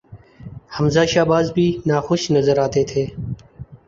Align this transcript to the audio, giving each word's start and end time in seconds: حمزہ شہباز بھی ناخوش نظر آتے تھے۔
حمزہ 0.75 1.03
شہباز 1.11 1.45
بھی 1.55 1.67
ناخوش 1.87 2.21
نظر 2.31 2.57
آتے 2.65 2.83
تھے۔ 2.89 3.03